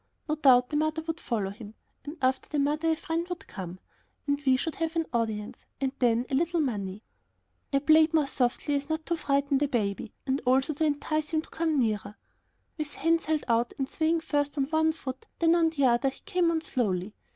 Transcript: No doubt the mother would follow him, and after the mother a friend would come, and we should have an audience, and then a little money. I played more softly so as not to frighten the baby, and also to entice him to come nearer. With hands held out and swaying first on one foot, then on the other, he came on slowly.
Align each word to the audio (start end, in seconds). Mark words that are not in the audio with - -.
No 0.27 0.33
doubt 0.33 0.71
the 0.71 0.75
mother 0.77 1.03
would 1.03 1.19
follow 1.19 1.51
him, 1.51 1.75
and 2.03 2.17
after 2.23 2.49
the 2.49 2.57
mother 2.57 2.89
a 2.89 2.95
friend 2.95 3.27
would 3.29 3.45
come, 3.45 3.79
and 4.25 4.41
we 4.47 4.57
should 4.57 4.77
have 4.77 4.95
an 4.95 5.05
audience, 5.13 5.67
and 5.79 5.91
then 5.99 6.25
a 6.27 6.33
little 6.33 6.59
money. 6.59 7.03
I 7.71 7.77
played 7.77 8.11
more 8.11 8.25
softly 8.25 8.73
so 8.73 8.77
as 8.85 8.89
not 8.89 9.05
to 9.05 9.15
frighten 9.15 9.59
the 9.59 9.67
baby, 9.67 10.15
and 10.25 10.41
also 10.43 10.73
to 10.73 10.85
entice 10.85 11.29
him 11.29 11.43
to 11.43 11.49
come 11.51 11.77
nearer. 11.77 12.17
With 12.79 12.93
hands 12.95 13.25
held 13.25 13.43
out 13.47 13.75
and 13.77 13.87
swaying 13.87 14.21
first 14.21 14.57
on 14.57 14.63
one 14.71 14.91
foot, 14.91 15.27
then 15.37 15.53
on 15.53 15.69
the 15.69 15.85
other, 15.85 16.09
he 16.09 16.21
came 16.25 16.49
on 16.49 16.61
slowly. 16.61 17.13